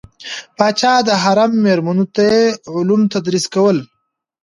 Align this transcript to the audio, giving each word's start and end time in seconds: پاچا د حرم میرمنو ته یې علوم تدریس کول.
پاچا 0.57 0.93
د 1.07 1.09
حرم 1.23 1.51
میرمنو 1.65 2.05
ته 2.15 2.21
یې 2.31 2.43
علوم 2.75 3.01
تدریس 3.13 3.45
کول. 3.53 3.77